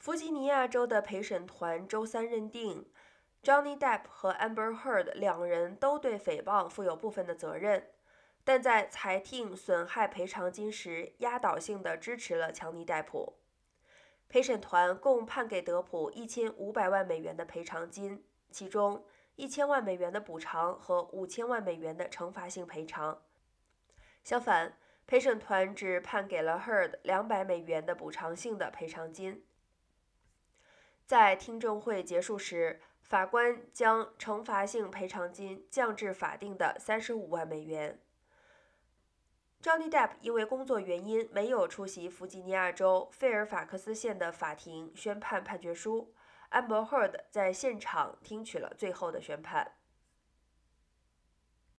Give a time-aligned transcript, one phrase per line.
[0.00, 2.86] 弗吉尼亚州的陪审团周三认定
[3.42, 7.90] ，Johnny Depp 和 Amber Heard 两人都对诽谤负有部分的责任，
[8.42, 13.34] 但在裁定损害赔偿金时，压倒性地支持了强尼戴普。
[14.26, 19.04] 陪审团共判给德普一千五百万美元的赔偿金，其中
[19.36, 23.20] 一千万美元的补偿和五千万美元的惩罚性赔偿。
[24.24, 29.44] 相反，陪审团只判给了 Heard 两百美元的补偿性的赔偿金。
[31.10, 37.98] 在听证会结束时，法官将惩罚性赔偿金降至法定的三十五万美元。
[39.60, 46.14] Johnny Depp 因为工作原因没有出席弗吉尼亚州费尔法克斯县的法庭宣判判决书
[46.52, 49.79] ，Amber Heard 在现场听取了最后的宣判。